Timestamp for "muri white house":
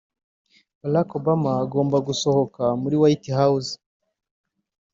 2.81-3.71